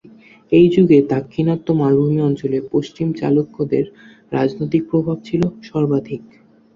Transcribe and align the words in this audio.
এই 0.51 0.67
যুগে 0.69 0.97
দাক্ষিণাত্য 1.09 1.67
মালভূমি 1.79 2.19
অঞ্চলে 2.21 2.57
পশ্চিম 2.71 3.07
চালুক্যদের 3.13 3.85
রাজনৈতিক 4.31 4.83
প্রভাব 4.91 5.17
ছিল 5.27 5.41
সর্বাধিক। 5.63 6.21